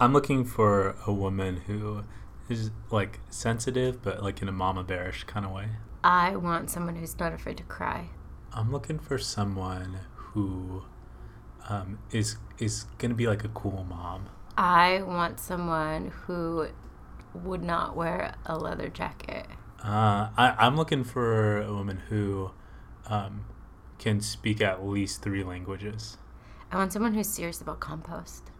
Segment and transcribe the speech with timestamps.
[0.00, 2.04] I'm looking for a woman who
[2.48, 5.70] is like sensitive, but like in a mama bearish kind of way.
[6.04, 8.10] I want someone who's not afraid to cry.
[8.52, 10.84] I'm looking for someone who
[11.68, 14.26] um, is is gonna be like a cool mom.
[14.56, 16.68] I want someone who
[17.34, 19.46] would not wear a leather jacket.
[19.82, 22.52] Uh, I, I'm looking for a woman who
[23.06, 23.46] um,
[23.98, 26.18] can speak at least three languages.
[26.70, 28.50] I want someone who's serious about compost.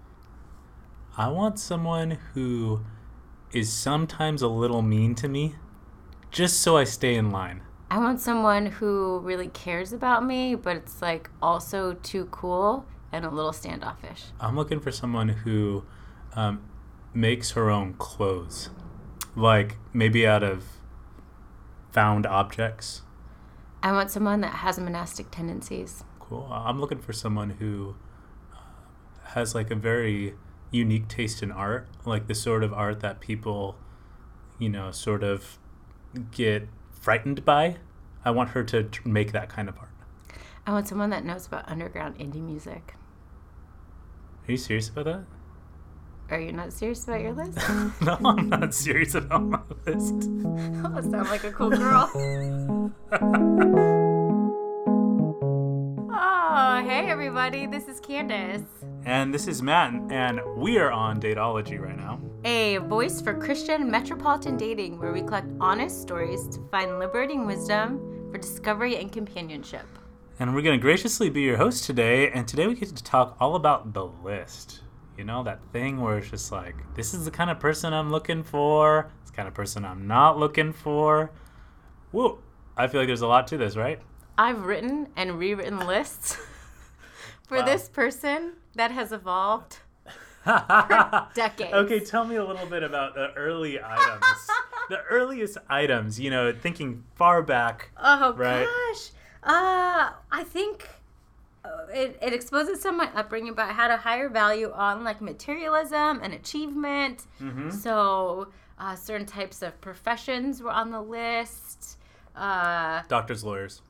[1.18, 2.84] I want someone who
[3.52, 5.56] is sometimes a little mean to me,
[6.30, 7.62] just so I stay in line.
[7.90, 13.24] I want someone who really cares about me, but it's like also too cool and
[13.24, 14.26] a little standoffish.
[14.38, 15.84] I'm looking for someone who
[16.36, 16.62] um,
[17.12, 18.70] makes her own clothes,
[19.34, 20.66] like maybe out of
[21.90, 23.02] found objects.
[23.82, 26.04] I want someone that has monastic tendencies.
[26.20, 26.48] Cool.
[26.48, 27.96] I'm looking for someone who
[28.52, 30.34] uh, has like a very
[30.70, 33.76] unique taste in art, like the sort of art that people,
[34.58, 35.58] you know, sort of
[36.30, 37.76] get frightened by.
[38.24, 39.88] I want her to tr- make that kind of art.
[40.66, 42.94] I want someone that knows about underground indie music.
[44.46, 45.24] Are you serious about that?
[46.30, 47.58] Are you not serious about your list?
[48.02, 50.12] no, I'm not serious about my list.
[50.14, 52.92] oh, sound like a cool girl.
[57.28, 58.62] everybody, this is Candace.
[59.04, 62.18] And this is Matt, and we are on Datology right now.
[62.46, 68.30] A voice for Christian metropolitan dating where we collect honest stories to find liberating wisdom
[68.32, 69.84] for discovery and companionship.
[70.38, 73.36] And we're going to graciously be your host today, and today we get to talk
[73.40, 74.80] all about the list.
[75.18, 78.10] You know, that thing where it's just like, this is the kind of person I'm
[78.10, 81.30] looking for, this kind of person I'm not looking for.
[82.10, 82.38] Whoa,
[82.74, 84.00] I feel like there's a lot to this, right?
[84.38, 86.38] I've written and rewritten lists
[87.48, 87.64] for Wow.
[87.64, 89.78] this person that has evolved
[90.44, 91.72] for decades.
[91.74, 94.24] Okay, tell me a little bit about the early items.
[94.88, 97.90] the earliest items, you know, thinking far back.
[97.96, 98.66] Oh Right.
[98.66, 99.10] gosh.
[99.42, 100.88] Uh, I think
[101.64, 105.04] uh, it, it exposes some of my upbringing, but I had a higher value on
[105.04, 107.26] like materialism and achievement.
[107.42, 107.70] Mm-hmm.
[107.70, 111.98] So uh, certain types of professions were on the list.
[112.36, 113.82] Uh, Doctors, lawyers.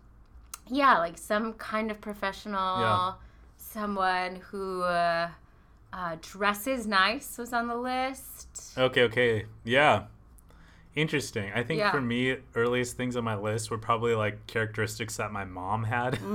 [0.69, 3.13] yeah, like some kind of professional, Yeah.
[3.73, 5.29] Someone who uh,
[5.93, 8.75] uh, dresses nice was on the list.
[8.79, 9.47] Okay, okay.
[9.65, 10.05] Yeah.
[10.95, 11.51] Interesting.
[11.55, 11.91] I think Yeah.
[11.93, 16.19] for me, earliest things on my list were probably like characteristics that my mom had.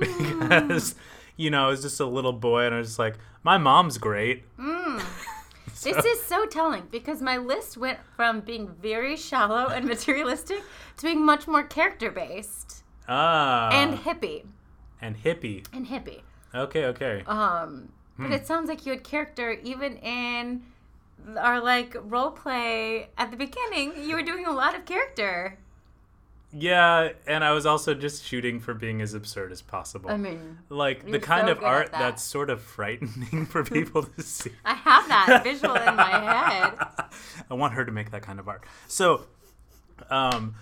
[0.00, 0.40] Mm.
[0.40, 0.94] because,
[1.36, 3.98] you know, I was just a little boy and I was just like, my mom's
[3.98, 4.44] great.
[4.58, 5.02] Mm.
[5.82, 10.62] This is so telling because my list went from being very shallow and materialistic
[10.98, 13.70] to being much more character based Ah.
[13.72, 14.44] and hippie
[15.00, 15.64] and hippie.
[15.72, 16.20] and hippie.
[16.54, 17.22] Okay, okay.
[17.26, 18.24] Um, Hmm.
[18.24, 20.62] but it sounds like you had character even in
[21.38, 23.92] our like role play at the beginning.
[24.04, 25.58] You were doing a lot of character.
[26.52, 30.10] Yeah, and I was also just shooting for being as absurd as possible.
[30.10, 31.98] I mean, like the kind so of art that.
[32.00, 34.50] that's sort of frightening for people to see.
[34.64, 36.74] I have that visual in my head.
[37.48, 38.64] I want her to make that kind of art.
[38.88, 39.26] So,
[40.10, 40.56] um,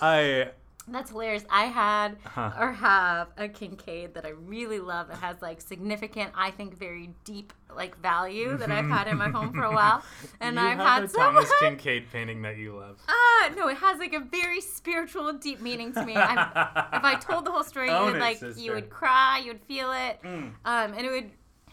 [0.00, 0.48] I
[0.88, 1.44] That's hilarious.
[1.48, 2.52] I had Huh.
[2.58, 7.10] or have a Kinkade that I really love that has like significant, I think, very
[7.24, 10.02] deep like value that I've had in my home for a while,
[10.40, 11.44] and you I've had a someone.
[11.44, 12.98] Thomas Kinkade painting that you love.
[13.08, 16.14] Ah, no, it has like a very spiritual, deep meaning to me.
[16.14, 18.60] I, if I told the whole story, you would it, like sister.
[18.60, 20.52] you would cry, you would feel it, Mm.
[20.64, 21.30] um, and it would.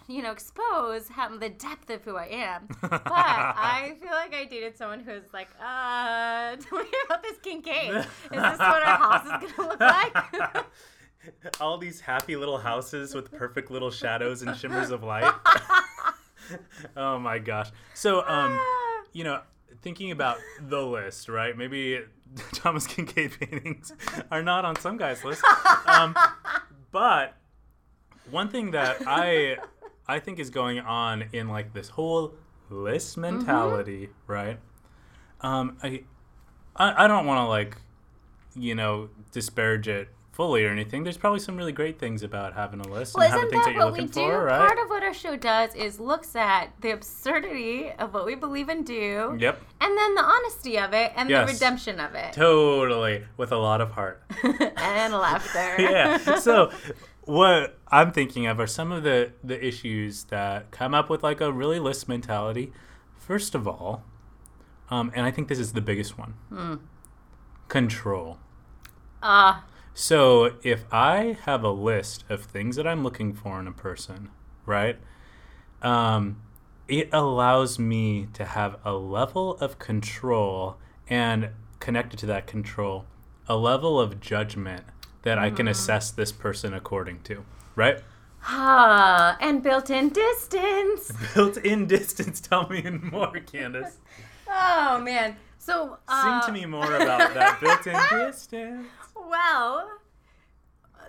[0.09, 2.67] You know, expose how, the depth of who I am.
[2.81, 7.99] But I feel like I dated someone who's like, uh, tell me about this Kinkade.
[7.99, 10.65] Is this what our house is gonna look like?
[11.61, 15.31] All these happy little houses with perfect little shadows and shimmers of light.
[16.97, 17.69] oh my gosh.
[17.93, 18.59] So, um,
[19.13, 19.41] you know,
[19.83, 21.55] thinking about the list, right?
[21.55, 21.99] Maybe
[22.53, 23.93] Thomas Kinkade paintings
[24.31, 25.43] are not on some guy's list.
[25.85, 26.15] Um,
[26.91, 27.35] but
[28.31, 29.57] one thing that I
[30.09, 32.33] I think is going on in like this whole
[32.69, 34.57] list mentality, right?
[35.41, 36.03] Um, I
[36.75, 37.77] I, I don't want to like
[38.56, 41.03] you know disparage it fully or anything.
[41.03, 43.65] There's probably some really great things about having a list Well, and having isn't things
[43.65, 44.35] that that you're what we looking do?
[44.35, 44.67] right?
[44.67, 48.69] Part of what our show does is looks at the absurdity of what we believe
[48.69, 51.45] and do, Yep, and then the honesty of it, and Yes.
[51.47, 54.23] the redemption of it, totally with a lot of heart.
[54.44, 55.75] and laughter.
[55.81, 56.17] yeah.
[56.39, 56.71] So
[57.25, 61.41] what I'm thinking of are some of the the issues that come up with like
[61.41, 62.71] a really list mentality.
[63.18, 64.03] First of all,
[64.89, 66.33] um, and I think this is the biggest one.
[66.50, 66.75] Hmm.
[67.68, 68.38] Control.
[69.21, 73.71] Ah, So if I have a list of things that I'm looking for in a
[73.71, 74.30] person,
[74.65, 74.97] right?
[75.81, 76.41] Um,
[76.88, 80.77] it allows me to have a level of control
[81.09, 81.50] and
[81.80, 83.06] connected to that control,
[83.47, 84.86] a level of judgment
[85.24, 87.44] that I can assess this person according to,
[87.79, 87.99] right?
[88.45, 91.11] Ah, and built-in distance.
[91.33, 92.39] Built-in distance.
[92.41, 92.81] Tell me
[93.11, 93.97] more, Candace.
[94.47, 95.35] Oh man.
[95.57, 98.87] So uh, Sing to me more about that built-in distance.
[99.15, 99.89] Well,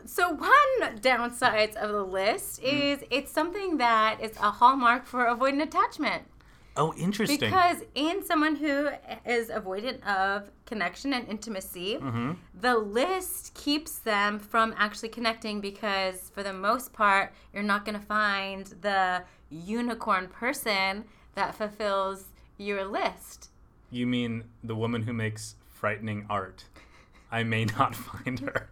[0.05, 2.93] so one downside of the list Mm.
[2.93, 6.25] is it's something that is a hallmark for avoidant attachment.
[6.77, 7.39] Oh, interesting.
[7.41, 8.89] Because in someone who
[9.27, 12.33] is avoidant of connection and intimacy, Mm-hmm.
[12.61, 17.99] the list keeps them from actually connecting because, for the most part, you're not going
[17.99, 22.27] to find the unicorn person that fulfills
[22.57, 23.51] your list.
[23.91, 26.65] You mean the woman who makes frightening art?
[27.33, 28.69] I may not find her.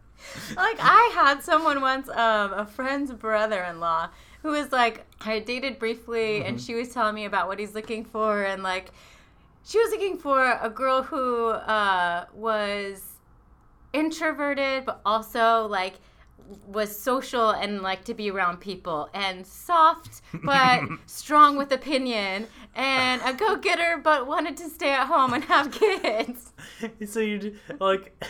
[0.56, 4.10] like I had someone once, um, a friend's brother-in-law,
[4.42, 8.04] who was like, I dated briefly, and she was telling me about what he's looking
[8.04, 8.92] for, and like,
[9.64, 13.02] she was looking for a girl who uh, was
[13.92, 15.94] introverted, but also like
[16.66, 23.20] was social and like to be around people and soft but strong with opinion and
[23.24, 26.52] a go-getter but wanted to stay at home and have kids.
[27.06, 28.24] So you like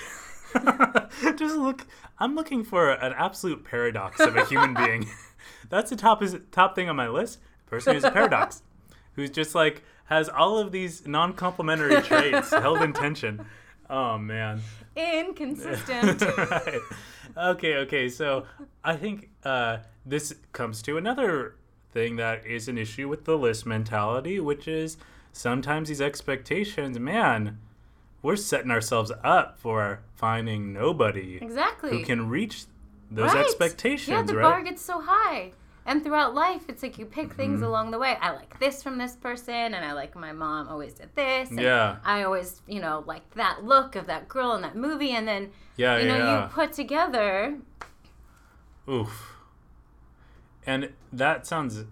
[1.36, 1.86] just look.
[2.18, 5.08] I'm looking for an absolute paradox of a human being.
[5.68, 7.38] That's the top is top thing on my list.
[7.66, 8.62] A person who's a paradox,
[9.12, 13.44] who's just like has all of these non-complementary traits held in tension.
[13.90, 14.60] Oh man.
[14.96, 16.80] inconsistent right.
[17.36, 18.08] Okay, okay.
[18.08, 18.46] So
[18.82, 21.56] I think uh, this comes to another
[21.92, 24.96] thing that is an issue with the list mentality, which is
[25.32, 27.58] sometimes these expectations, man,
[28.22, 32.64] we're setting ourselves up for finding nobody exactly who can reach
[33.10, 33.44] those Right.
[33.44, 34.42] expectations, Yeah, the right?
[34.42, 35.52] bar gets so high.
[35.86, 37.64] And throughout life, it's like you pick things Mm-hmm.
[37.64, 38.18] along the way.
[38.20, 41.48] I like this from this person, and I like my mom always did this.
[41.48, 41.96] And Yeah.
[42.04, 45.50] I always, you know, like that look of that girl in that movie, and then,
[45.76, 46.42] yeah, you know, yeah.
[46.42, 47.56] you put together.
[48.88, 49.36] Oof.
[50.66, 51.84] And that sounds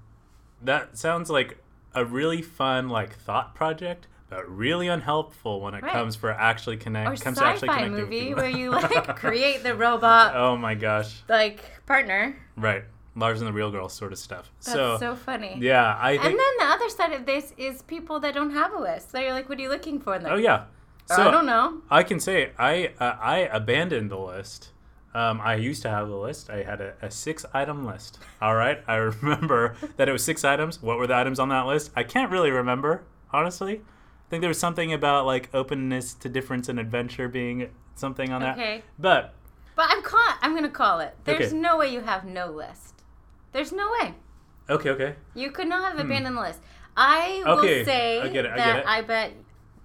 [0.63, 1.59] that sounds like
[1.95, 5.93] a really fun like thought project, but really unhelpful when it Right.
[5.93, 9.63] comes for actually connect Or comes to actually sci-fi connecting movie where you like create
[9.63, 11.23] the robot Oh my gosh.
[11.29, 12.37] like partner.
[12.57, 12.85] Right.
[13.15, 14.51] Lars and the Real Girl sort of stuff.
[14.61, 15.57] That's so, so, funny.
[15.59, 18.79] yeah, I And then the other side of this is people that don't have a
[18.81, 19.11] list.
[19.11, 20.15] So you're like, what are you looking for?
[20.15, 20.65] And they're Oh yeah.
[21.11, 21.81] "Oh, So I don't know.
[21.91, 24.73] I can say I uh, I abandoned the list.
[25.15, 26.51] Um, I used to have the list.
[26.51, 28.19] I had a, a six item list.
[28.43, 28.83] All right.
[28.87, 30.83] I remember that it was six items.
[30.83, 31.91] What were the items on that list?
[31.97, 33.81] I can't really remember, honestly.
[34.27, 38.41] I think there was something about like openness to difference and adventure being something on
[38.43, 38.59] that.
[38.59, 38.83] Okay.
[38.99, 39.35] But
[39.77, 41.15] But I'm call- I'm gonna call it.
[41.25, 41.57] There's Okay.
[41.57, 43.03] no way you have no list.
[43.53, 44.15] There's no way.
[44.69, 45.15] okay, okay.
[45.35, 46.61] You could not have abandoned the list.
[46.97, 47.85] I will Hmm.
[47.85, 48.85] Say I get it, I that get it.
[48.89, 49.33] I bet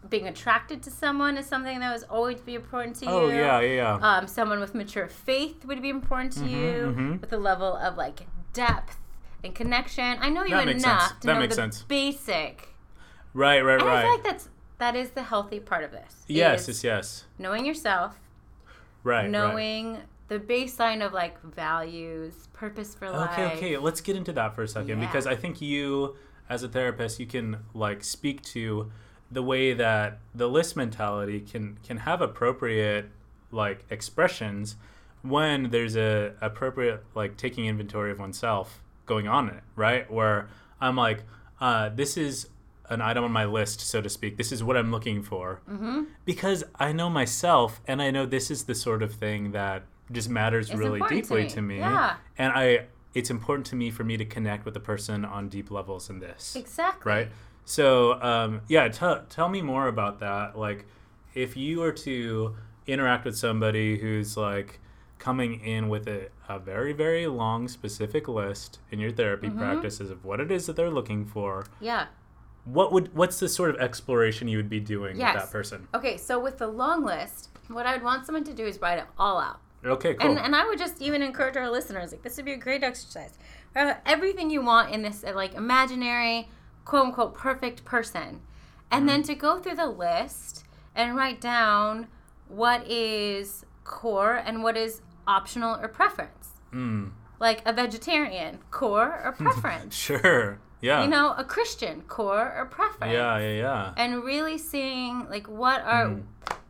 [0.10, 3.12] being attracted to someone is something that was always be important to you.
[3.12, 3.94] Oh yeah, yeah, yeah.
[4.18, 7.22] Um, someone with mature faith would be important to you, mhm.
[7.22, 8.22] with a level of like
[8.54, 8.98] depth
[9.44, 10.18] and connection.
[10.20, 11.20] I know you That makes enough sense.
[11.20, 11.84] to That know makes the sense.
[11.84, 12.70] basic.
[13.34, 13.98] Right, right, And right.
[14.00, 16.24] I feel like that's that is the healthy part of this.
[16.28, 17.26] yes, yes, yes.
[17.38, 18.20] knowing yourself,
[19.04, 19.30] Right, right.
[19.30, 19.98] knowing
[20.28, 23.32] the baseline of like values, purpose for life.
[23.38, 23.78] Okay, okay.
[23.78, 25.06] Let's get into that for a second Yeah.
[25.06, 26.16] because I think you,
[26.50, 28.92] as a therapist, you can like speak to
[29.30, 33.06] the way that the list mentality can can have appropriate
[33.52, 34.76] like expressions
[35.22, 40.10] when there's a appropriate like taking inventory of oneself going on in it, right?
[40.12, 40.48] Where
[40.80, 41.24] I'm like,
[41.60, 42.48] uh, this is
[42.92, 44.38] an item on my list, so to speak.
[44.38, 46.04] This is what I'm looking for Mm-hmm.
[46.26, 50.30] because I know myself and I know this is the sort of thing that just
[50.30, 51.50] matters It's really important to deeply me.
[51.50, 51.78] to me.
[51.80, 52.16] Yeah.
[52.38, 55.70] And I it's important to me for me to connect with the person on deep
[55.72, 56.56] levels in this.
[56.56, 57.10] Exactly.
[57.12, 57.28] Right?
[57.66, 60.58] So, um, yeah, tell tell me more about that.
[60.58, 60.86] Like
[61.34, 62.56] if you were to
[62.88, 64.80] interact with somebody who's like
[65.20, 69.60] coming in with a, a very very long specific list in your therapy Mm-hmm.
[69.60, 72.08] practices of what it is that they're looking for Yeah.
[72.66, 75.34] What would what's the sort of exploration you would be doing Yes.
[75.36, 78.54] with that person Okay, so with the long list, what I would want someone to
[78.54, 79.60] do is write it all out.
[79.84, 82.54] okay cool And, and I would just even encourage our listeners, like, this would be
[82.54, 83.38] a great exercise.
[83.76, 86.50] Write everything you want in this, uh, like, imaginary,
[86.86, 88.42] quote unquote, perfect person.
[88.92, 92.08] And then to go through the list and write down
[92.50, 96.50] what is core and what is optional or preference.
[96.74, 97.12] mm.
[97.40, 99.96] Like a vegetarian, core or preference.
[99.96, 103.14] sure yeah you know, a Christian, core or preference.
[103.14, 106.24] yeah yeah yeah And really seeing, like, what are, Mm.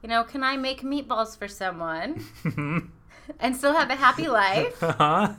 [0.04, 2.24] you know, can I make meatballs for someone
[3.40, 4.82] and still have a happy life?
[4.84, 5.34] uh-huh.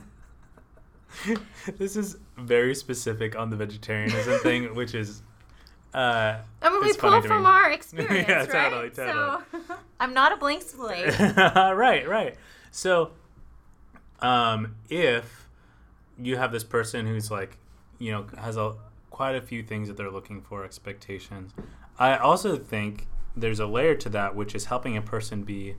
[1.77, 5.21] this is very specific on the vegetarianism thing, which is.
[5.93, 7.49] Uh, I mean, we pull from me.
[7.49, 8.49] our experience, Yeah, right?
[8.49, 9.43] totally, totally.
[9.53, 11.13] So I'm not a blank slate.
[11.37, 12.35] right, right.
[12.71, 13.11] So,
[14.19, 15.47] um, if
[16.17, 17.59] you have this person who's like,
[17.99, 18.75] you know, has a
[19.09, 21.51] quite a few things that they're looking for, expectations.
[21.99, 25.75] I also think there's a layer to that, which is helping a person be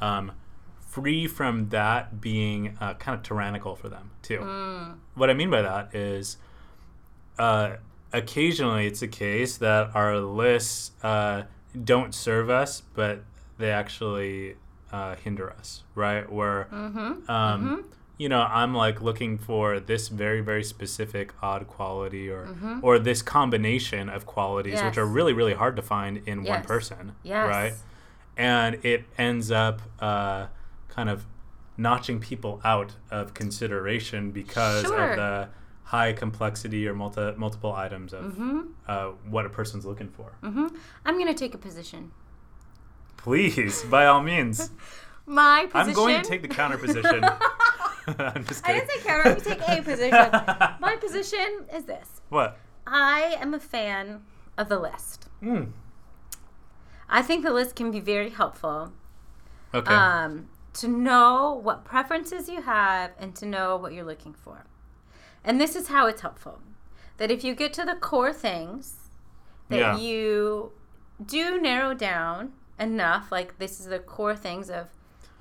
[0.00, 0.32] um,
[0.80, 4.38] free from that being uh, kind of tyrannical for them too.
[4.38, 4.96] Mm.
[5.14, 6.36] What I mean by that is,
[7.38, 7.76] uh,
[8.12, 11.42] occasionally it's a case that our lists uh,
[11.84, 13.22] don't serve us, but
[13.58, 14.54] they actually
[14.92, 16.30] uh, hinder us, right?
[16.30, 17.30] Where, Mm-hmm.
[17.30, 17.84] um,
[18.18, 22.80] you know, I'm like looking for this very, very specific odd quality or Mhm.
[22.82, 27.12] or this combination of qualities, which are really, really hard to find in one person,
[27.22, 27.48] Yes.
[27.48, 27.74] right?
[28.36, 30.46] And it ends up uh,
[30.88, 31.26] kind of
[31.76, 35.10] notching people out of consideration because Sure.
[35.10, 35.48] of the
[35.84, 38.60] high complexity or multi, multiple items of Mm-hmm.
[38.88, 40.32] uh, what a person's looking for.
[40.42, 40.66] Mm-hmm.
[41.06, 42.10] I'm gonna take a position.
[43.16, 44.70] Please, by all means.
[45.26, 45.88] My position.
[45.90, 47.22] I'm going to take the counter position.
[48.18, 48.88] I'm just I kidding.
[48.88, 49.18] didn't say.
[49.24, 50.10] Let me take a position.
[50.80, 52.20] My position is this.
[52.28, 52.58] What?
[52.86, 54.22] I am a fan
[54.56, 55.28] of the list.
[55.42, 55.72] Mm.
[57.08, 58.92] I think the list can be very helpful.
[59.74, 59.92] Okay.
[59.94, 64.64] Um, to know what preferences you have and to know what you're looking for.
[65.44, 66.60] And this is how it's helpful.
[67.18, 69.08] That if you get to the core things
[69.68, 69.96] that Yeah.
[69.98, 70.72] you
[71.24, 74.86] do narrow down enough, like this is the core things of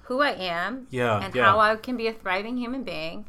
[0.07, 1.23] who I am yeah.
[1.23, 1.43] and yeah.
[1.43, 3.25] how I can be a thriving human being.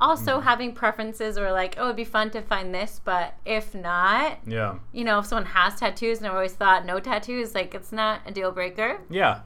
[0.00, 4.38] Also, having preferences or like, oh, it'd be fun to find this, but if not,
[4.46, 4.76] yeah.
[4.92, 8.20] you know, if someone has tattoos and I've always thought no tattoos, like it's not
[8.26, 9.00] a deal breaker.
[9.10, 9.42] Yeah.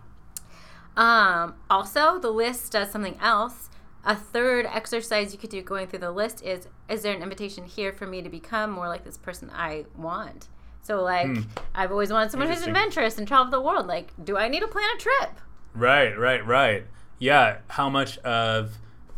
[0.96, 3.68] Um, also, the list does something else.
[4.04, 7.64] A third exercise you could do going through the list is is there an invitation
[7.64, 10.48] here for me to become more like this person I want?
[10.82, 11.42] So, like, Hmm.
[11.74, 13.86] I've always wanted someone who's adventurous and travel the world.
[13.88, 15.40] Like, do I need to plan a trip?
[15.76, 16.86] Right, right, right.
[17.18, 18.72] Yeah, how much of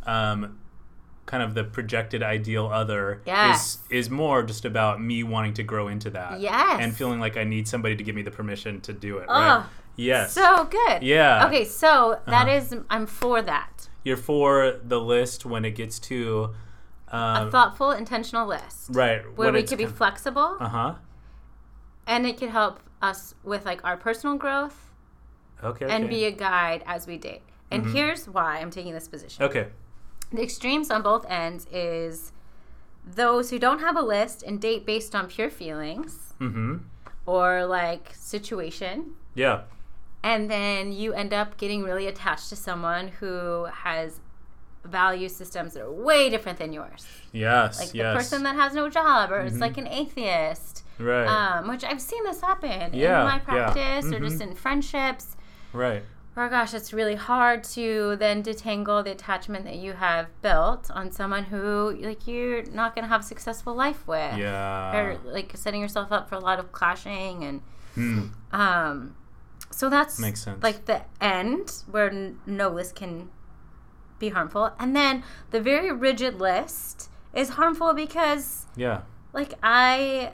[0.04, 0.58] um,
[1.26, 3.78] kind of the projected ideal other Yes.
[3.90, 6.40] is is more just about me wanting to grow into that.
[6.40, 6.78] Yes.
[6.80, 9.26] And feeling like I need somebody to give me the permission to do it.
[9.28, 9.64] Oh, right?
[9.96, 10.32] Yes.
[10.32, 11.02] So good.
[11.02, 11.46] yeah.
[11.46, 12.56] Okay, so that Uh-huh.
[12.56, 13.88] is I'm for that.
[14.04, 16.54] You're for the list when it gets to
[17.10, 20.94] um, a thoughtful, intentional list right where we could be flexible Uh huh.
[22.06, 24.87] and it could help us with like our personal growth
[25.62, 25.86] Okay.
[25.86, 26.14] and okay.
[26.14, 27.42] be a guide as we date.
[27.70, 27.92] And Mhm.
[27.92, 29.44] here's why I'm taking this position.
[29.44, 29.68] okay.
[30.32, 32.32] The extremes on both ends is
[33.04, 36.76] those who don't have a list and date based on pure feelings Mm-hmm.
[37.26, 39.14] or like situation.
[39.34, 39.62] Yeah.
[40.22, 44.20] And then you end up getting really attached to someone who has
[44.84, 47.06] value systems that are way different than yours.
[47.32, 47.78] Yes.
[47.80, 48.12] Like yes.
[48.14, 49.60] the person that has no job or is Mhm.
[49.60, 50.84] like an atheist.
[50.98, 51.26] right.
[51.26, 53.38] Um, which I've seen this happen Yeah, in my yeah.
[53.72, 55.36] practice or just in friendships.
[55.72, 56.02] Right.
[56.36, 61.10] oh gosh, it's really hard to then detangle the attachment that you have built on
[61.10, 64.36] someone who like you're not gonna have a successful life with.
[64.36, 64.96] Yeah.
[64.96, 67.60] Or like setting yourself up for a lot of clashing and
[67.94, 68.26] Hmm.
[68.52, 69.16] um
[69.70, 70.62] so that's Makes sense.
[70.62, 73.28] like the end where n- no list can
[74.20, 74.72] be harmful.
[74.78, 79.00] And then the very rigid list is harmful because Yeah.
[79.32, 80.32] like I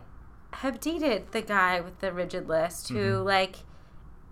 [0.53, 3.26] have dated the guy with the rigid list who Mm-hmm.
[3.26, 3.57] like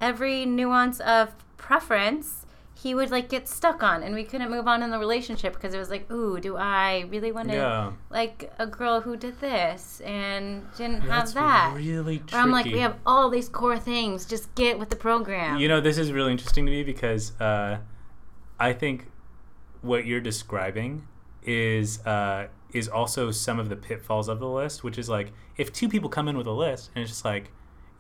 [0.03, 2.45] every nuance of preference
[2.75, 5.73] he would like get stuck on and we couldn't move on in the relationship because
[5.73, 7.93] it was like ooh do i really want to Yeah.
[8.11, 12.33] like a girl who did this and didn't That's have that really tricky.
[12.35, 15.69] where i'm like we have all these core things just get with the program You
[15.69, 17.79] know, this is really interesting to me because uh,
[18.59, 19.07] I think
[19.83, 21.07] what you're describing
[21.45, 25.73] is uh, is also some of the pitfalls of the list, which is like if
[25.73, 27.51] two people come in with a list and it's just like,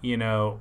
[0.00, 0.60] you know,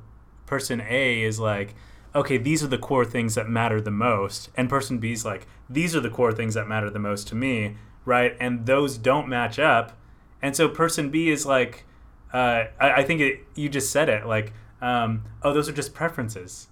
[0.52, 1.74] person A is like,
[2.14, 5.48] okay, these are the core things that matter the most, and person B is like,
[5.70, 8.36] these are the core things that matter the most to me, right?
[8.38, 9.98] And those don't match up,
[10.42, 11.86] and so person B is like,
[12.34, 15.94] uh, I, I think it, you just said it, like, um, oh, those are just
[15.94, 16.68] preferences,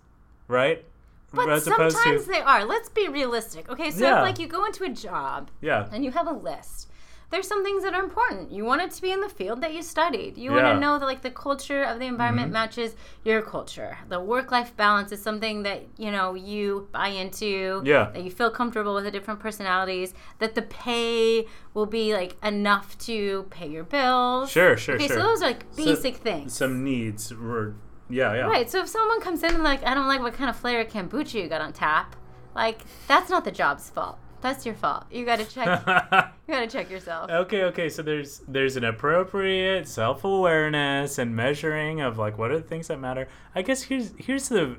[0.49, 0.83] right?
[1.31, 4.17] but As opposed to- sometimes they are let's be realistic okay so Yeah.
[4.17, 6.89] if like you go into a job yeah, and you have a list
[7.31, 9.73] there's some things that are important you want it to be in the field that
[9.73, 12.53] you studied you want to know that like the culture of the environment Mhm.
[12.53, 18.09] matches your culture the work-life balance is something that you know you buy into Yeah.
[18.13, 22.97] that you feel comfortable with the different personalities that the pay will be like enough
[22.99, 25.17] to pay your bills Sure, sure, okay sure.
[25.17, 27.75] so those are like So- basic things some needs were,
[28.09, 28.67] yeah, yeah, Right.
[28.67, 30.87] So if someone comes in and like, I don't like what kind of flavor of
[30.87, 32.15] kombucha you got on tap,
[32.55, 34.17] like that's not the job's fault.
[34.41, 35.05] That's your fault.
[35.11, 35.67] You gotta check.
[36.47, 37.29] you gotta check yourself.
[37.29, 37.89] okay, okay.
[37.89, 42.87] So there's there's an appropriate self awareness and measuring of like what are the things
[42.87, 43.27] that matter.
[43.53, 44.77] I guess here's here's the,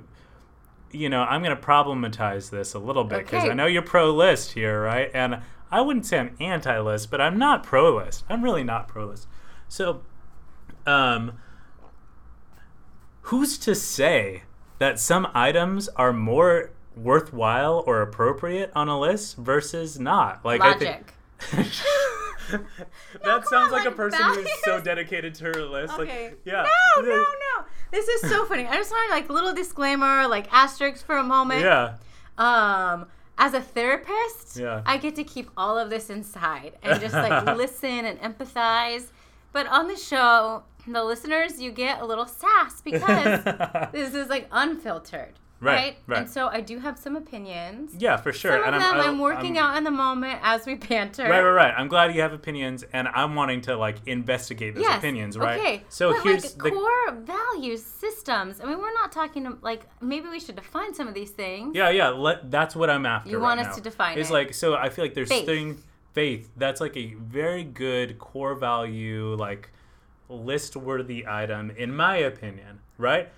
[0.90, 3.50] you know, I'm gonna problematize this a little bit because Okay.
[3.50, 5.10] I know you're pro list here, right?
[5.12, 5.40] And
[5.70, 8.24] I wouldn't say I'm anti list, but I'm not pro list.
[8.28, 9.28] I'm really not pro list.
[9.68, 10.02] So,
[10.86, 11.38] um,
[13.22, 14.42] who's to say
[14.78, 20.44] that some items are more worthwhile or appropriate on a list versus not?
[20.44, 21.14] Like I think
[21.52, 21.72] Logic.
[22.50, 22.62] that
[23.22, 25.94] come sounds on, like a like, person who's so dedicated to her list.
[25.94, 26.28] Okay.
[26.28, 26.66] Like, yeah.
[26.96, 27.64] No, no, no.
[27.90, 28.66] This is so funny.
[28.66, 31.62] I just want like a little disclaimer, like asterisks for a moment.
[31.62, 31.94] Yeah.
[32.38, 33.06] Um,
[33.38, 34.82] as a therapist, Yeah.
[34.84, 39.08] I get to keep all of this inside and just like listen and empathize.
[39.52, 43.42] But on the show, the listeners, you get a little sass because
[43.92, 45.38] this is like unfiltered.
[45.60, 46.18] Right, Right, right.
[46.20, 47.92] And so I do have some opinions.
[47.98, 48.52] yeah, for sure.
[48.52, 51.24] Some of and them I'm, I'm, working I'm- out in the moment as we banter.
[51.24, 51.74] Right, right, right.
[51.76, 54.98] I'm glad you have opinions, and I'm wanting to like investigate those Yes.
[54.98, 55.60] opinions, right?
[55.60, 55.82] Okay.
[55.90, 58.60] So but, here's like, the core values, systems.
[58.60, 61.76] I mean, we're not talking like maybe we should define some of these things.
[61.76, 62.08] yeah, yeah.
[62.08, 63.28] Let that's what I'm after.
[63.30, 64.32] You right want us now, to define it's it.
[64.32, 64.74] like so.
[64.76, 65.46] I feel like there's Faith.
[65.46, 65.82] thing
[66.14, 66.48] faith.
[66.56, 69.70] That's like a very good core value, like
[70.28, 73.28] list worthy item, in my opinion, right?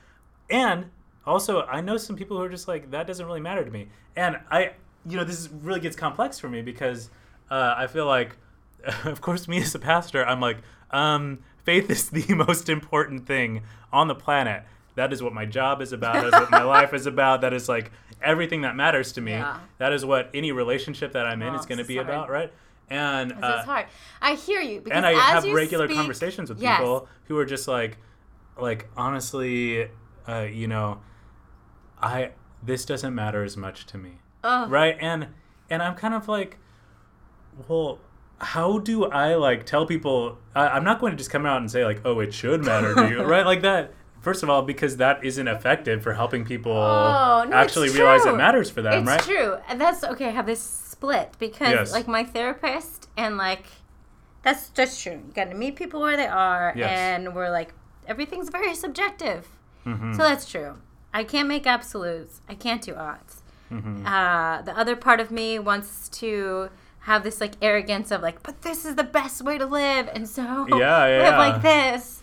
[0.49, 0.91] And
[1.26, 3.88] also, I know some people who are just like that doesn't really matter to me,
[4.17, 4.73] and I,
[5.09, 7.11] you know, this is, really gets complex for me because
[7.50, 8.37] uh, I feel like,
[9.05, 10.59] of course, me as a pastor, I'm like,
[10.91, 13.62] um, faith is the most important thing
[13.93, 14.64] on the planet.
[14.95, 16.14] That is what my job is about.
[16.14, 17.41] That is what my life is about.
[17.41, 17.91] That is like
[18.23, 19.33] everything that matters to me.
[19.33, 19.59] Yeah.
[19.79, 22.09] That is what any relationship that I'm in Oh, is going to be hard.
[22.09, 22.52] about, right?
[22.91, 23.87] And This uh, is hard.
[24.21, 26.76] I hear you because and I have regular speak- conversations with Yes.
[26.79, 27.97] people who are just like,
[28.61, 29.88] like honestly,
[30.29, 31.00] uh, you know,
[32.02, 32.32] I
[32.62, 34.71] this doesn't matter as much to me, Ugh.
[34.71, 34.97] right?
[35.00, 35.28] And
[35.71, 36.59] and I'm kind of like,
[37.68, 37.99] well,
[38.38, 40.38] how do I like tell people?
[40.54, 42.94] I, I'm not going to just come out and say like, oh, it should matter
[42.94, 43.47] to you, right?
[43.47, 43.92] Like that.
[44.21, 48.36] First of all, because that isn't effective for helping people Oh, no, actually realize it
[48.36, 49.21] matters for them, it's right?
[49.21, 49.56] true.
[49.69, 50.26] And that's okay.
[50.26, 51.93] I have this split because Yes.
[51.93, 53.65] like my therapist and like
[54.43, 55.15] that's just true.
[55.26, 56.88] You got to meet people where they are, Yes.
[56.91, 57.75] and we're like
[58.06, 59.49] everything's very subjective.
[59.84, 60.12] Mhm.
[60.15, 60.76] So that's true.
[61.12, 62.40] I can't make absolutes.
[62.48, 63.42] I can't do odds.
[63.70, 64.04] Mhm.
[64.06, 66.70] Uh, the other part of me wants to
[67.00, 70.28] have this like arrogance of like, but this is the best way to live, and
[70.28, 71.38] so Yeah, yeah, live yeah.
[71.38, 72.22] like this.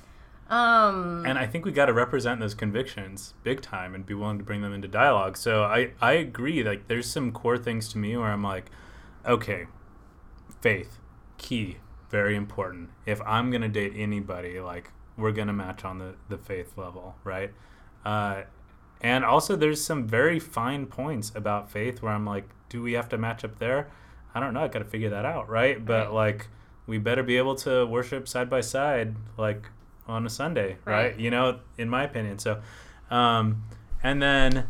[0.50, 4.40] Um, And I think we got to represent those convictions big time and be willing
[4.40, 5.38] to bring them into dialogue.
[5.38, 6.64] So I, I agree.
[6.64, 8.72] Like, there's some core things to me where I'm like,
[9.28, 9.68] okay,
[10.62, 10.98] faith,
[11.38, 11.78] key,
[12.10, 12.90] very important.
[13.06, 16.78] If I'm going to date anybody, like, we're going to match on the, the faith
[16.78, 17.52] level, right?
[18.04, 18.44] Uh,
[19.02, 23.10] and also, there's some very fine points about faith where I'm like, do we have
[23.10, 23.90] to match up there?
[24.36, 24.62] I don't know.
[24.64, 25.84] I got to figure that out, right?
[25.84, 26.14] But, Right.
[26.14, 26.48] like,
[26.86, 29.70] we better be able to worship side by side, like,
[30.08, 31.12] on a Sunday, right?
[31.12, 31.20] Right.
[31.20, 32.40] You know, in my opinion.
[32.40, 32.62] So,
[33.12, 33.64] um,
[34.04, 34.68] and then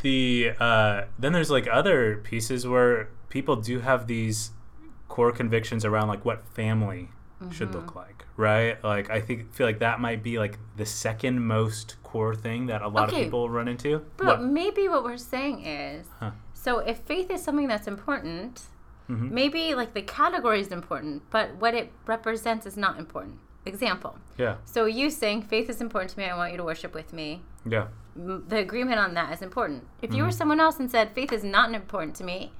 [0.00, 4.50] the uh, then there's like other pieces where people do have these
[5.08, 7.08] core convictions around like what family
[7.50, 7.76] should Mm-hmm.
[7.78, 8.82] look like, right?
[8.82, 12.80] Like I think feel like that might be like the second most core thing that
[12.82, 13.18] a lot Okay.
[13.18, 14.02] of people run into.
[14.16, 14.42] But What?
[14.42, 16.30] maybe what we're saying is Huh.
[16.54, 18.62] so if faith is something that's important,
[19.10, 19.30] Mhm.
[19.30, 23.38] maybe like the category is important, but what it represents is not important.
[23.66, 24.16] Example.
[24.38, 27.12] Yeah, So you saying faith is important to me, I want you to worship with
[27.12, 27.42] me.
[27.64, 29.86] yeah, The agreement on that is important.
[30.00, 30.36] If you were Mm-hmm.
[30.38, 32.52] someone else and said faith is not important to me,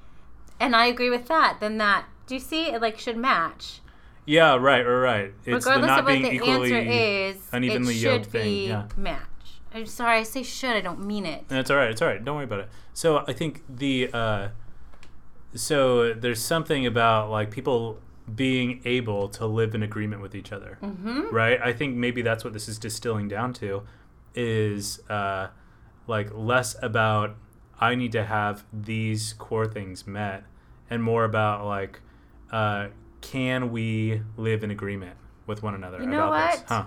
[0.61, 3.81] and I agree with that, then that do you see it like should match?
[4.27, 4.57] Yeah.
[4.57, 5.25] Right, right, right.
[5.45, 6.75] It's the Regardless not of what being the equally.
[6.75, 8.89] answer is, unevenly it yoked should thing, be yeah.
[8.97, 9.23] match.
[9.75, 11.45] I'm sorry, I say should, I don't mean it.
[11.51, 11.91] It's all right.
[11.91, 12.23] It's all right.
[12.25, 12.69] Don't worry about it.
[12.95, 14.49] So I think the uh,
[15.55, 17.99] so there's something about like people
[18.35, 21.33] being able to live in agreement with each other, Mm-hmm.
[21.35, 21.61] right?
[21.63, 23.83] I think maybe that's what this is distilling down to,
[24.35, 25.49] is uh,
[26.07, 27.37] like less about
[27.79, 30.45] I need to have these core things met,
[30.91, 32.01] and more about like
[32.51, 32.89] uh,
[33.21, 36.61] can we live in agreement with one another You know about this?
[36.63, 36.69] what?
[36.69, 36.85] Huh?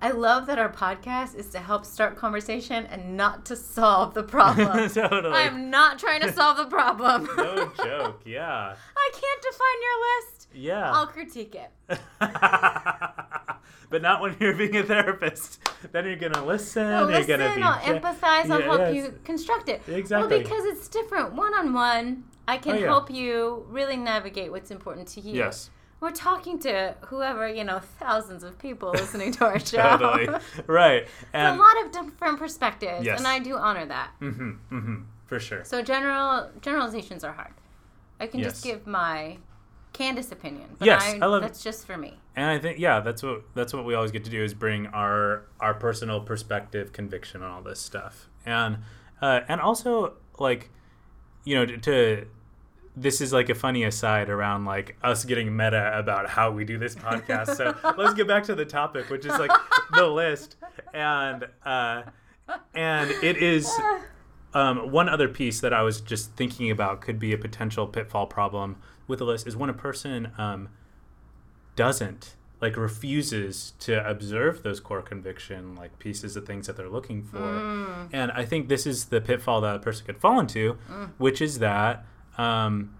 [0.00, 4.24] I love that our podcast is to help start conversation and not to solve the
[4.24, 4.88] problem.
[4.90, 5.32] totally.
[5.32, 7.28] I am not trying to solve the problem.
[7.36, 8.22] no joke.
[8.26, 8.74] Yeah.
[8.96, 10.48] I can't define your list.
[10.54, 10.90] Yeah.
[10.92, 11.70] I'll critique it.
[13.90, 15.60] but not when you're being a therapist.
[15.92, 16.88] Then you're gonna listen.
[16.88, 17.62] You're listen, gonna be.
[17.62, 18.94] I'll empathize, I'll Yeah, help yes.
[18.94, 19.82] you construct it.
[19.86, 20.28] Exactly.
[20.36, 21.34] Well, because it's different.
[21.34, 22.86] One on one, I can Oh, yeah.
[22.86, 25.34] help you really navigate what's important to you.
[25.34, 25.70] Yes.
[26.00, 29.80] We're talking to whoever, you know, thousands of people listening to our show.
[29.96, 30.28] Totally.
[30.66, 31.06] right.
[31.32, 31.58] And.
[31.60, 33.18] a lot of different perspectives, Yes.
[33.18, 34.10] and I do honor that.
[34.20, 35.64] mm-hmm, mm-hmm, for sure.
[35.64, 37.52] So general generalizations are hard.
[38.18, 39.38] I can just give my
[39.92, 40.74] Candace opinion.
[40.78, 42.18] But Yes, I, I love- that's just for me.
[42.34, 44.88] and I think yeah, that's what that's what we always get to do is bring
[44.88, 48.78] our our personal perspective, conviction on all this stuff, and
[49.20, 50.70] uh, and also like
[51.44, 52.26] you know to, to
[52.96, 56.78] this is like a funny aside around like us getting meta about how we do
[56.78, 57.56] this podcast.
[57.56, 59.50] So let's get back to the topic, which is like
[59.94, 60.56] the list,
[60.92, 62.02] and uh,
[62.74, 63.70] and it is
[64.52, 68.26] um, one other piece that I was just thinking about could be a potential pitfall
[68.26, 68.76] problem
[69.08, 70.68] with the list is when a person um,
[71.76, 77.22] doesn't like refuses to observe those core conviction like pieces of things that they're looking
[77.22, 78.08] for Mm.
[78.12, 80.74] and i think this is the pitfall that a person could fall into
[81.18, 82.04] which is that
[82.38, 82.94] um,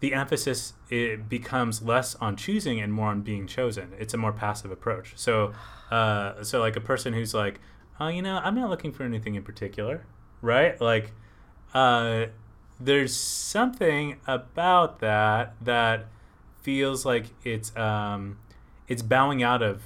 [0.00, 3.92] the emphasis it becomes less on choosing and more on being chosen.
[3.98, 5.12] It's a more passive approach.
[5.16, 5.52] So
[5.90, 7.60] uh, so like a person who's like
[8.00, 10.04] oh you know i'm not looking for anything in particular
[10.42, 10.80] right?
[10.80, 11.12] Like
[11.74, 12.26] uh,
[12.80, 16.06] there's something about that that
[16.62, 18.38] feels like it's um,
[18.86, 19.82] it's bowing out of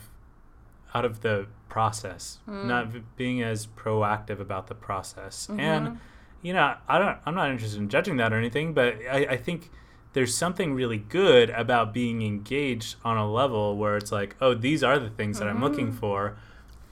[0.95, 2.39] out of the process,
[2.69, 5.49] not being as proactive about the process.
[5.59, 6.01] And
[6.43, 9.37] you know, I don't I'm not interested in judging that or anything, but I, I
[9.37, 9.71] think
[10.13, 14.83] there's something really good about being engaged on a level where it's like, oh, these
[14.85, 16.37] are the things that I'm looking for.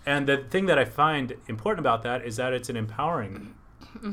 [0.07, 3.55] And the thing that I find important about that is that it's an empowering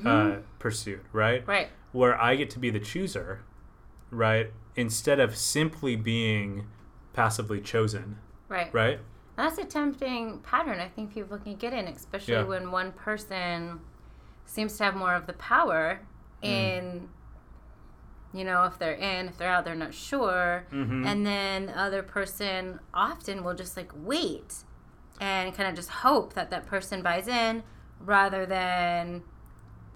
[0.06, 1.48] uh, pursuit, right?
[1.48, 1.70] Right.
[1.94, 3.42] where I get to be the chooser,
[4.12, 4.52] right?
[4.76, 6.68] Instead of simply being
[7.14, 8.18] passively chosen,
[8.50, 8.72] Right.
[8.74, 9.00] right?
[9.38, 12.44] That's a tempting pattern I think people can get in, especially Yeah.
[12.44, 13.80] when one person
[14.48, 16.00] seems to have more of the power
[16.44, 17.08] Mm.
[18.34, 20.66] you know, if they're in, if they're out, they're not sure.
[20.72, 21.06] Mhm.
[21.06, 24.64] And then the other person often will just like wait
[25.20, 27.64] and kind of just hope that that person buys in
[28.00, 29.24] rather than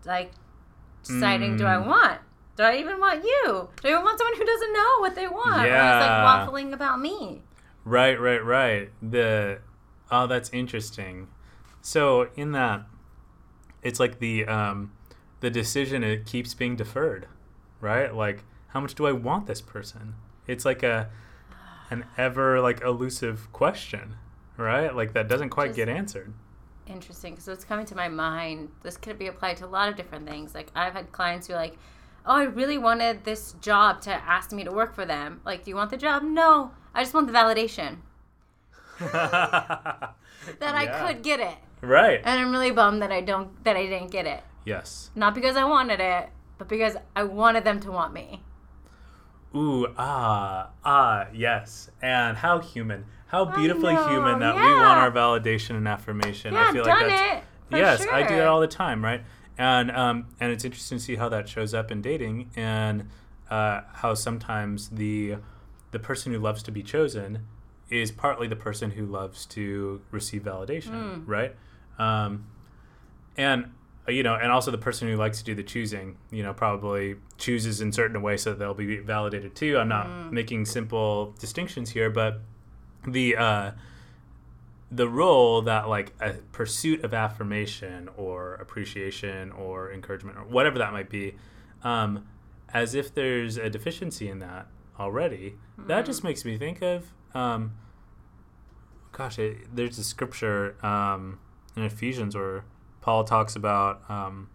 [0.06, 0.32] like
[1.04, 1.86] deciding, do I Mm.
[1.88, 2.22] want?
[2.56, 3.70] Do I even want you?
[3.82, 5.62] Do I even want someone who doesn't know what they want?
[5.62, 6.00] Or is Yeah.
[6.00, 7.44] like waffling about me?
[7.86, 8.92] Right, right, right.
[9.02, 9.60] The
[10.10, 11.28] oh, that's interesting.
[11.82, 12.84] So in that,
[13.84, 14.92] it's like the um,
[15.40, 17.28] the decision it keeps being deferred,
[17.80, 18.14] right?
[18.14, 20.16] Like how much do I want this person?
[20.48, 21.10] It's like a
[21.90, 24.16] an ever like elusive question,
[24.58, 24.96] right?
[24.96, 26.34] Like that doesn't quite Just- get answered.
[26.88, 29.96] interesting because what's coming to my mind this could be applied to a lot of
[29.96, 31.78] different things like i've had clients who are like
[32.26, 35.70] oh i really wanted this job to ask me to work for them like do
[35.70, 37.98] you want the job no i just want the validation
[39.00, 40.14] that
[40.62, 42.22] i could get it Right.
[42.24, 45.10] and i'm really bummed that i don't that i didn't get it Yes.
[45.16, 48.42] not because i wanted it but because i wanted them to want me
[49.54, 51.90] Ooh, ah, ah, yes.
[52.02, 53.04] And how human.
[53.28, 56.54] How beautifully human that we want our validation and affirmation.
[56.54, 57.44] yeah I feel like that's it
[57.78, 59.24] yes, I do that all the time, right?
[59.58, 63.10] And um, and it's interesting to see how that shows up in dating and
[63.50, 65.36] uh, how sometimes the
[65.92, 67.46] the person who loves to be chosen
[67.90, 71.24] is partly the person who loves to receive validation, Mm.
[71.26, 71.56] right?
[72.00, 72.48] Um,
[73.38, 73.72] and
[74.08, 76.54] uh, you know, and also the person who likes to do the choosing, you know,
[76.54, 79.78] probably chooses in certain ways so that they'll be validated too.
[79.78, 80.32] I'm not Mm.
[80.32, 82.42] making simple distinctions here, but
[83.08, 83.72] the uh,
[84.92, 90.92] the role that like a pursuit of affirmation or appreciation or encouragement or whatever that
[90.92, 91.36] might be,
[91.84, 92.26] um,
[92.74, 94.68] as if there's a deficiency in that
[95.00, 95.56] already.
[95.78, 97.74] That just makes me think of, um,
[99.14, 101.40] gosh, it, there's a scripture um,
[101.76, 102.64] in Ephesians where
[103.02, 104.02] Paul talks about.
[104.10, 104.50] Um,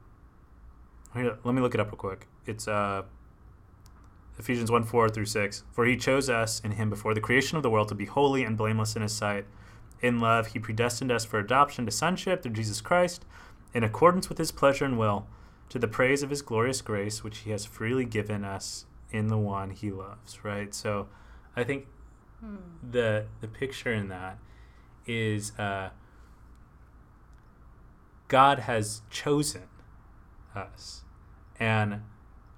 [1.14, 2.26] let me look it up real quick.
[2.44, 3.02] It's uh,
[4.38, 5.64] Ephesians 1 4 through 6.
[5.72, 8.44] For he chose us in him before the creation of the world to be holy
[8.44, 9.46] and blameless in his sight.
[10.00, 13.24] In love, he predestined us for adoption to sonship through Jesus Christ,
[13.72, 15.26] in accordance with his pleasure and will,
[15.70, 19.38] to the praise of his glorious grace, which he has freely given us in the
[19.38, 20.44] one he loves.
[20.44, 20.74] Right?
[20.74, 21.08] So
[21.56, 21.86] I think
[22.88, 24.38] the the picture in that
[25.06, 25.90] is uh,
[28.28, 29.68] God has chosen
[30.54, 31.02] us,
[31.60, 32.02] and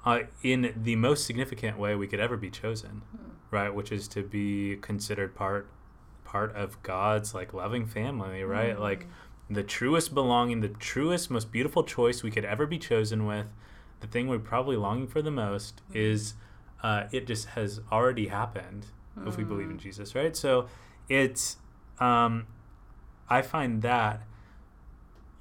[0.04, 3.02] uh, in the most significant way we could ever be chosen,
[3.50, 3.74] right?
[3.74, 5.68] Which is to be considered part
[6.24, 8.78] part of God's like loving family, right?
[8.78, 9.07] Like
[9.50, 13.46] the truest belonging, the truest, most beautiful choice we could ever be chosen with.
[14.00, 16.35] The thing we're probably longing for the most is
[16.83, 18.87] uh, it just has already happened
[19.26, 20.37] if we believe in Jesus, right?
[20.37, 20.68] So
[21.09, 21.57] it's
[21.98, 22.46] um,
[23.28, 24.22] I find that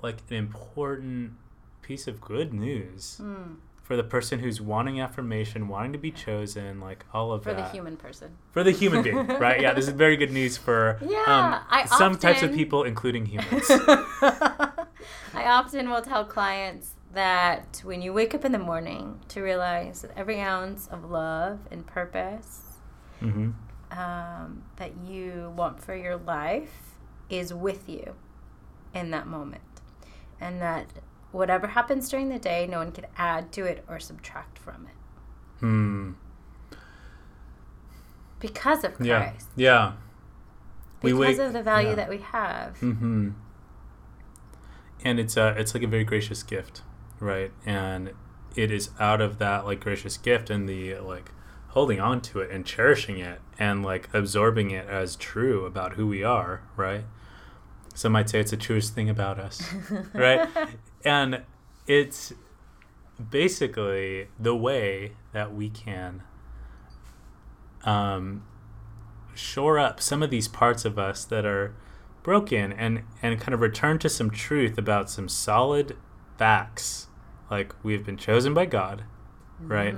[0.01, 1.33] like an important
[1.81, 3.53] piece of good news Hmm.
[3.81, 7.65] for the person who's wanting affirmation, wanting to be chosen, like all of for that
[7.65, 9.61] the human person for the human being, right?
[9.61, 13.65] Yeah, this is very good news for Yeah, um, some types of people, including humans.
[13.69, 20.01] I often will tell clients that when you wake up in the morning to realize
[20.01, 22.63] that every ounce of love and purpose
[23.21, 23.49] Mm-hmm.
[23.97, 26.95] um, that you want for your life
[27.31, 28.13] is with you
[28.93, 29.61] in that moment.
[30.39, 30.87] And that
[31.31, 34.95] whatever happens during the day, no one can add to it or subtract from it
[35.59, 36.11] Hmm.
[38.39, 39.47] because of Christ.
[39.55, 39.93] Yeah.
[41.01, 41.95] We Because of the value yeah.
[41.95, 42.77] that we have.
[42.79, 43.29] Mm-hmm.
[45.03, 46.81] And it's a it's like a very gracious gift,
[47.19, 47.51] right?
[47.65, 48.11] And
[48.55, 51.31] it is out of that like gracious gift and the like
[51.69, 56.07] holding on to it and cherishing it and like absorbing it as true about who
[56.07, 57.05] we are, right?
[57.97, 59.59] Some might say it's the truest thing about us,
[60.13, 60.47] right?
[61.03, 61.41] and
[61.87, 62.31] it's
[63.31, 66.21] basically the way that we can
[67.83, 68.43] um,
[69.33, 71.73] shore up some of these parts of us that are
[72.21, 75.97] broken and and kind of return to some truth about some solid
[76.37, 77.07] facts
[77.49, 79.05] like we've been chosen by God
[79.59, 79.95] right?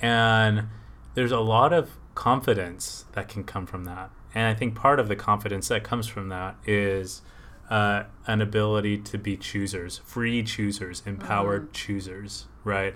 [0.00, 0.68] And
[1.14, 5.08] there's a lot of confidence that can come from that and I think part of
[5.08, 7.22] the confidence that comes from that is
[7.70, 12.94] uh, an ability to be choosers free choosers empowered choosers right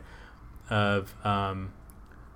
[0.68, 1.72] of um,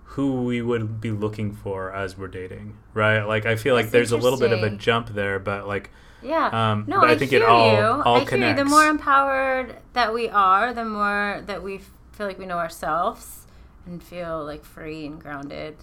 [0.05, 3.23] who we would be looking for as we're dating, right?
[3.23, 5.91] Like I feel like That's there's a little bit of a jump there, but like
[6.23, 6.49] Yeah.
[6.73, 8.03] Um, no, but I I, think it all- you.
[8.03, 8.55] all I hear you.
[8.57, 11.79] The more empowered that we are, the more that we
[12.13, 13.47] feel like we know ourselves
[13.87, 15.77] and feel like free and grounded,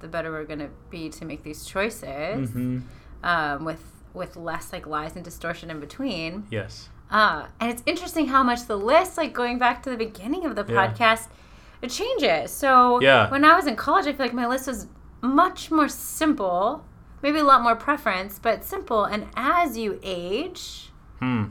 [0.00, 2.82] the better we're gonna be to make these choices mhm,
[3.22, 6.46] um, with with less like lies and distortion in between.
[6.50, 10.44] yes, Uh, and it's interesting how much the list, like going back to the beginning
[10.46, 10.88] of the Yeah.
[10.88, 11.28] podcast,
[11.82, 12.50] it changes.
[12.52, 13.30] So Yeah.
[13.30, 14.86] when I was in college, I feel like my list was
[15.20, 16.84] much more simple,
[17.22, 19.04] maybe a lot more preference, but simple.
[19.04, 21.44] And as you age, hmm,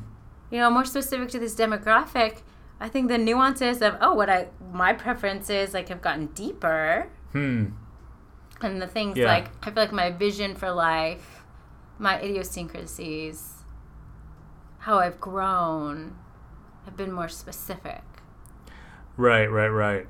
[0.50, 2.38] you know, more specific to this demographic,
[2.80, 7.66] I think the nuances of oh, what I my preferences like have gotten deeper, hmm,
[8.62, 9.28] and the things Yeah.
[9.28, 11.44] like I feel like my vision for life,
[11.98, 13.64] my idiosyncrasies,
[14.80, 16.16] how I've grown,
[16.86, 18.02] have been more specific.
[19.18, 20.08] right, right, right.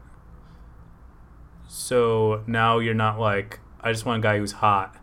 [1.67, 4.95] So now you're not like I just want a guy who's hot.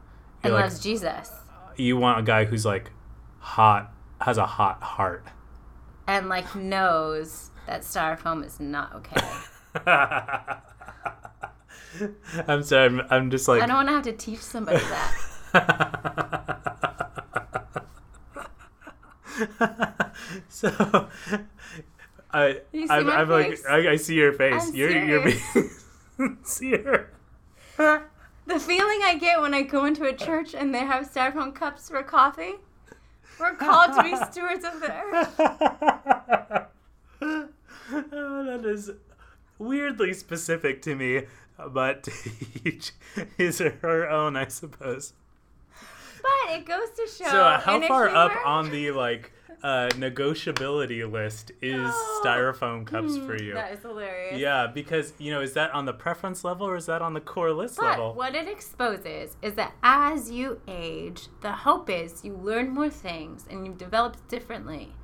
[0.42, 1.30] And You're like loves Jesus.
[1.76, 2.90] you want a guy who's like
[3.38, 5.24] hot, has a hot heart.
[6.06, 9.20] And like knows that styrofoam is not okay.
[12.48, 12.86] I'm sorry.
[12.86, 13.62] I'm, I'm just like.
[13.62, 15.14] I don't want to have to teach somebody that.
[20.48, 21.08] so,
[22.32, 23.58] I, You see I'm, I'm like.
[23.68, 24.68] I, I see your face.
[24.68, 25.70] I'm you're, you're being
[26.16, 27.12] sincere.
[27.76, 31.88] The feeling I get when I go into a church and they have styrofoam cups
[31.88, 32.54] for coffee.
[33.38, 35.34] We're called to be stewards of the earth.
[37.20, 38.90] oh, that is
[39.58, 41.22] weirdly specific to me,
[41.70, 42.08] but
[42.64, 42.92] each
[43.38, 45.12] is her own, I suppose.
[46.22, 47.30] But it goes to show.
[47.30, 53.16] So, uh, how far up on the like uh, negotiability list is Oh, styrofoam cups
[53.16, 53.54] for Hmm, you?
[53.54, 54.38] That is hilarious.
[54.40, 57.20] Yeah, because you know, is that on the preference level or is that on the
[57.20, 58.14] core list But level?
[58.14, 63.46] what it exposes is that as you age, the hope is you learn more things
[63.48, 64.94] and you develop differently.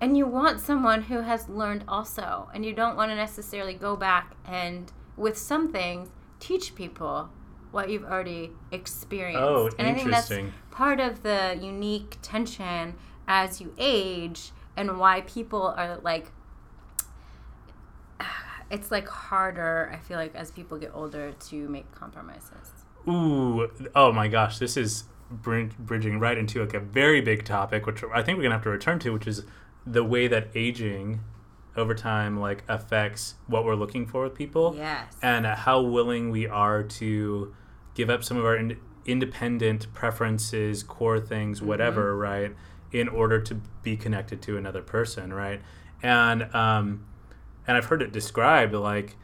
[0.00, 2.50] And you want someone who has learned also.
[2.52, 7.30] And you don't want to necessarily go back and, with some things, teach people
[7.70, 9.42] what you've already experienced.
[9.42, 10.52] Oh, and I think that's interesting.
[10.70, 12.94] part of the unique tension
[13.26, 16.30] as you age and why people are like
[18.70, 24.12] it's like harder i feel like as people get older to make compromises Ooh, oh
[24.12, 28.38] my gosh, this is bridging right into like a very big topic, which I think
[28.38, 29.44] we're gonna have to return to, which is
[29.86, 31.20] the way that aging
[31.76, 34.74] over time like affects what we're looking for with people.
[34.76, 37.54] yes and how willing we are to
[37.94, 42.54] give up some of our ind- independent preferences, core things, whatever, right,
[42.92, 45.60] in order to be connected to another person, right?
[46.02, 47.04] And um,
[47.66, 49.16] and I've heard it described like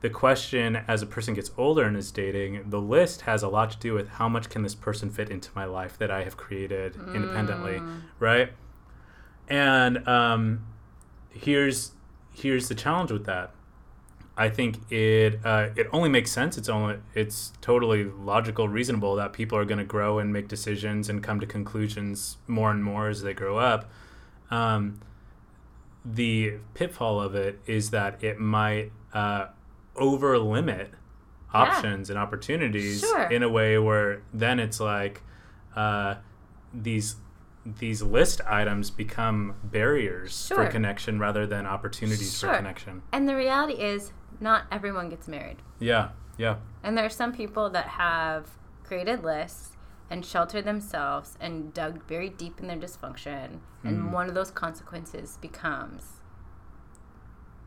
[0.00, 3.70] the question as a person gets older and is dating, the list has a lot
[3.72, 6.36] to do with how much can this person fit into my life that I have
[6.36, 7.80] created independently,
[8.20, 8.50] right?
[9.48, 10.66] And um,
[11.30, 11.92] here's
[12.32, 13.52] here's the challenge with that.
[14.38, 16.58] I think it uh, it only makes sense.
[16.58, 21.08] It's only it's totally logical, reasonable that people are going to grow and make decisions
[21.08, 23.90] and come to conclusions more and more as they grow up.
[24.50, 25.00] Um,
[26.04, 29.46] the pitfall of it is that it might uh,
[29.96, 30.90] over limit
[31.54, 33.22] options and opportunities Sure.
[33.30, 35.22] in a way where then it's like
[35.74, 36.16] uh,
[36.74, 37.16] these
[37.78, 43.02] these list items become barriers for connection rather than opportunities for connection.
[43.12, 45.56] And the reality is, not everyone gets married.
[45.80, 48.50] Yeah, yeah, And there are some people that have
[48.84, 49.76] created lists
[50.10, 53.58] and sheltered themselves and dug very deep in their dysfunction.
[53.82, 53.88] Mm.
[53.88, 56.04] And one of those consequences becomes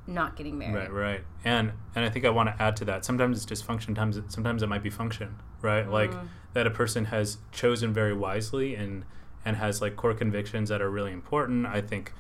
[0.08, 0.76] not getting married.
[0.76, 1.22] right, right.
[1.44, 3.06] And and I think I want to add to that.
[3.06, 3.86] Sometimes it's dysfunction.
[3.86, 5.36] Sometimes it, sometimes it might be function.
[5.62, 6.28] Right, like Mm.
[6.54, 9.04] that a person has chosen very wisely and
[9.46, 11.66] and has like core convictions that are really important.
[11.66, 12.14] I think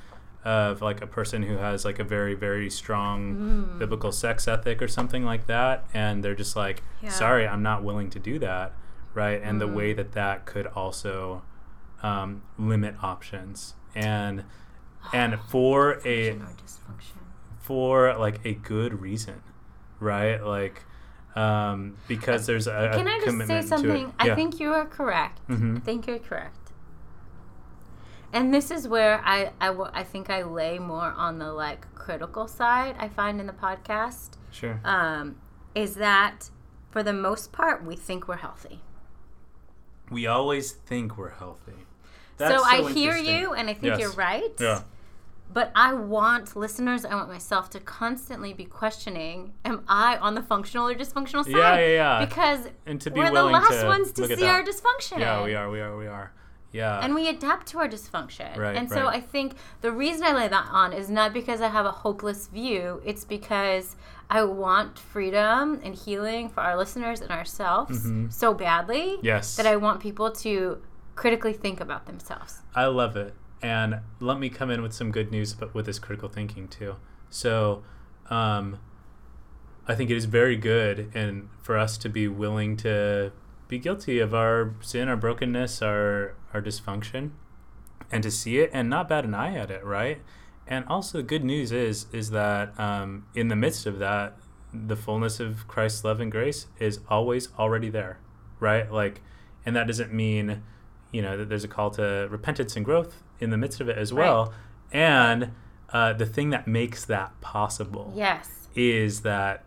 [0.45, 3.79] of like a person who has like a very very strong Mm.
[3.79, 7.09] biblical sex ethic or something like that and they're just like Yeah.
[7.09, 8.71] sorry i'm not willing to do that
[9.13, 9.73] right and the Mm.
[9.73, 11.41] way that that could also
[12.01, 14.45] um, limit options and
[15.13, 17.17] and for a Function or dysfunction.
[17.59, 19.41] for like a good reason
[19.99, 20.85] right like
[21.35, 24.07] um because there's a, Can a I just say something?
[24.07, 24.13] it.
[24.19, 25.41] I think you are correct.
[25.49, 25.77] Mhm.
[25.77, 26.55] I think you're correct.
[28.31, 32.95] And this is where I I think I lay more on the like critical side
[32.99, 35.37] I find in the podcast sure um,
[35.75, 36.49] is that
[36.91, 38.81] for the most part we think we're healthy.
[40.11, 41.73] we always think we're healthy
[42.37, 43.99] so That's I hear you and I think Yes.
[43.99, 44.53] you're right.
[44.59, 44.81] yeah
[45.51, 50.43] But I want listeners, I want myself to constantly be questioning, am I on the
[50.43, 51.55] functional or dysfunctional side?
[51.63, 51.87] Yeah, yeah,
[52.19, 52.25] yeah.
[52.25, 54.43] Because and to be we're the last ones to see that.
[54.55, 55.17] our dysfunction.
[55.19, 56.31] yeah we are we are we are
[56.71, 58.55] yeah and we adapt to our dysfunction.
[58.57, 59.15] Right, and so right.
[59.17, 62.47] I think the reason I lay that on is not because I have a hopeless
[62.47, 63.01] view.
[63.05, 63.95] It's because
[64.29, 68.31] I want freedom and healing for our listeners and ourselves Mhm.
[68.31, 70.81] so badly yes that I want people to
[71.15, 72.61] critically think about themselves.
[72.75, 73.33] I love it.
[73.61, 76.95] And let me come in with some good news, but with this critical thinking too.
[77.29, 77.83] So,
[78.29, 78.79] um,
[79.87, 83.31] I think it is very good, and for us to be willing to
[83.69, 87.29] be guilty of our sin, our brokenness, our our dysfunction,
[88.11, 90.19] and to see it and not bat an eye at it, right?
[90.67, 94.35] And also, the good news is is that um, in the midst of that,
[94.73, 98.19] the fullness of Christ's love and grace is always already there,
[98.59, 98.91] right?
[98.91, 99.21] Like,
[99.65, 100.61] and that doesn't mean,
[101.11, 103.97] you know, that there's a call to repentance and growth in the midst of it
[103.97, 104.53] as well.
[104.91, 105.51] And
[105.91, 108.67] uh, the thing that makes that possible Yes.
[108.75, 109.63] is that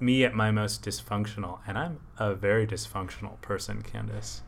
[0.00, 4.42] me at my most dysfunctional, and I'm a very dysfunctional person, Candace.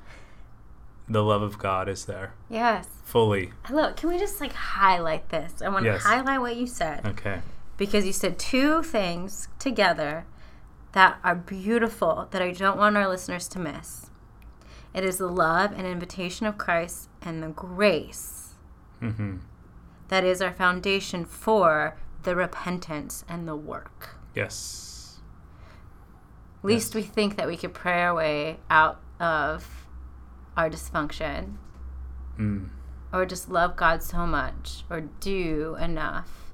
[1.08, 2.86] The love of God is there Yes.
[3.04, 3.52] fully.
[3.70, 5.60] Look, can we just like highlight this?
[5.60, 7.40] I want to highlight what you said Okay.
[7.76, 10.24] because you said two things together
[10.92, 14.10] that are beautiful that I don't want our listeners to miss.
[14.94, 18.54] It is the love and invitation of Christ and the grace
[19.02, 19.38] Mm-hmm.
[20.08, 24.16] that is our foundation for the repentance and the work.
[24.34, 24.91] Yes.
[26.62, 29.86] Least we think that we could pray our way out of
[30.56, 31.54] our dysfunction
[32.38, 32.68] Mm.
[33.12, 36.52] or just love God so much or do enough.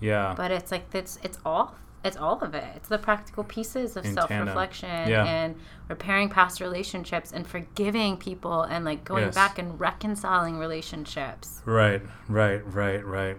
[0.00, 0.34] Yeah.
[0.36, 1.74] But it's like it's it's all
[2.04, 2.64] it's all of it.
[2.76, 5.24] It's the practical pieces of self reflection Yeah.
[5.24, 5.56] and
[5.88, 9.34] repairing past relationships and forgiving people and like going Yes.
[9.34, 11.62] back and reconciling relationships.
[11.64, 13.36] Right, right, right, right.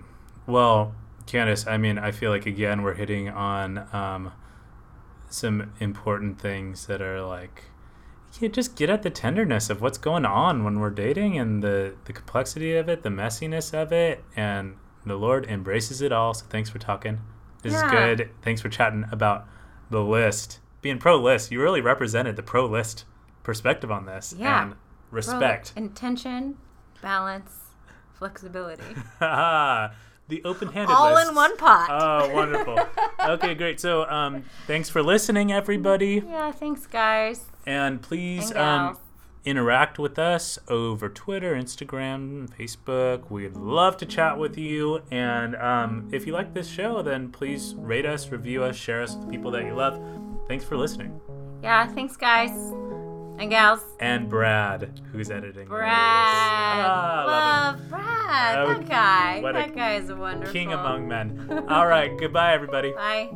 [0.48, 0.96] Well,
[1.28, 4.32] Candace, I mean, I feel like again we're hitting on um,
[5.30, 7.66] some important things that are like
[8.34, 11.64] you can't just get at the tenderness of what's going on when we're dating and
[11.64, 16.34] the the complexity of it, the messiness of it, and the Lord embraces it all.
[16.34, 17.20] So thanks for talking.
[17.64, 17.86] This Yeah.
[17.86, 18.30] is good.
[18.42, 19.48] Thanks for chatting about
[19.90, 20.60] the list.
[20.82, 23.06] Being pro list, you really represented the pro list
[23.44, 24.36] perspective on this.
[24.38, 24.64] Yeah.
[24.64, 24.76] And
[25.10, 25.74] respect.
[25.76, 26.58] intention,
[27.02, 27.52] balance,
[28.14, 28.84] flexibility.
[30.28, 31.30] the open-handed all list.
[31.30, 31.88] in one pot.
[31.90, 32.80] Oh, wonderful.
[33.20, 33.80] okay, great.
[33.80, 37.46] So, um, thanks for listening, everybody, yeah, thanks guys.
[37.66, 38.98] and please And um,
[39.46, 43.30] interact with us over Twitter, Instagram, Facebook.
[43.32, 45.02] We'd love to chat with you.
[45.10, 49.16] And um, if you like this show, then please rate us, review us, share us
[49.16, 50.02] with the people that you love.
[50.48, 51.20] Thanks for listening.
[51.64, 52.52] Yeah, thanks guys
[53.38, 53.82] and gals.
[54.00, 55.68] And Brad, who's editing.
[55.68, 55.92] Brad.
[55.94, 58.58] Ah, love Love Brad.
[58.58, 59.40] Oh, that guy.
[59.42, 60.52] what That guy is a wonderful.
[60.54, 61.66] King among men.
[61.70, 62.18] All right.
[62.18, 62.92] Goodbye, everybody.
[62.94, 63.30] Bye.